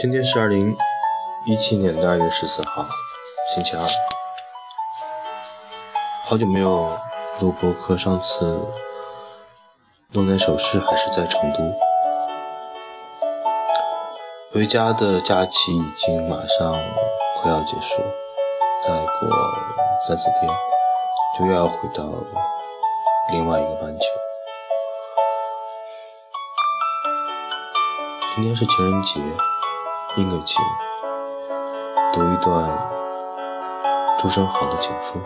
[0.00, 0.76] 今天是二零
[1.44, 2.86] 一七年的二月十四号，
[3.54, 3.82] 星期二。
[6.24, 6.98] 好久没有
[7.40, 8.66] 录播课，上次
[10.12, 11.58] 弄那首饰还是在成都。
[14.52, 16.72] 回家的假期已经马上
[17.36, 18.02] 快要结束，
[18.82, 19.28] 再过
[20.06, 20.48] 三四天
[21.38, 22.04] 就又要回到
[23.32, 24.06] 另外一个半球。
[28.40, 29.18] 今天是情人节。
[30.14, 30.62] 应个情，
[32.12, 32.70] 读一段
[34.16, 35.20] 朱生豪的情书，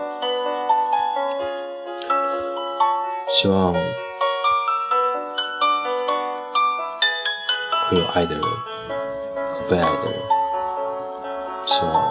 [3.28, 3.74] 希望
[7.84, 10.18] 会有爱的人和被爱的人，
[11.66, 12.10] 希望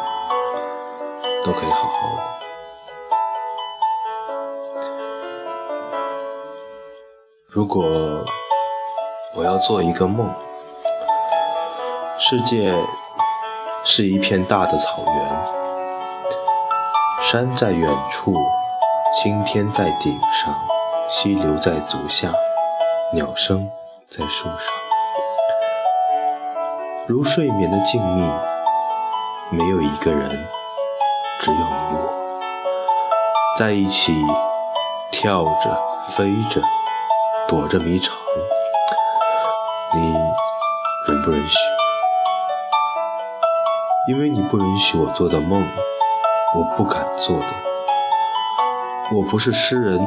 [1.44, 2.22] 都可以好好的。
[7.48, 8.24] 如果
[9.36, 10.32] 我要做一个梦。
[12.24, 12.72] 世界
[13.84, 15.44] 是一片大的草原，
[17.20, 18.36] 山在远处，
[19.12, 20.56] 青天在顶上，
[21.10, 22.32] 溪流在足下，
[23.12, 23.68] 鸟声
[24.08, 24.68] 在树上，
[27.08, 28.32] 如睡眠的静谧，
[29.50, 30.30] 没有一个人，
[31.40, 32.14] 只有你我，
[33.58, 34.14] 在一起
[35.12, 35.76] 跳着
[36.08, 36.62] 飞着，
[37.48, 38.14] 躲着迷藏，
[39.96, 40.14] 你
[41.12, 41.81] 允不允许？
[44.08, 45.62] 因为你不允许我做的梦，
[46.56, 47.48] 我不敢做的。
[49.14, 50.00] 我不是诗人，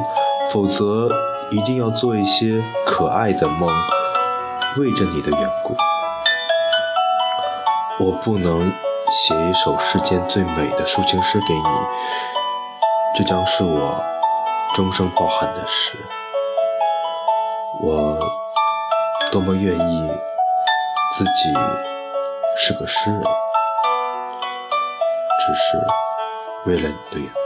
[0.49, 1.09] 否则
[1.49, 3.69] 一定要做一些可爱的梦，
[4.77, 5.77] 为着你的缘故。
[7.97, 8.69] 我不能
[9.09, 11.69] 写一首世间最美的抒情诗给你，
[13.15, 14.03] 这将是我
[14.73, 15.97] 终生抱憾的事。
[17.81, 18.19] 我
[19.31, 20.11] 多么愿意
[21.13, 21.53] 自己
[22.57, 23.23] 是个诗人。
[25.45, 25.77] 只是
[26.65, 27.44] 为了你的眼。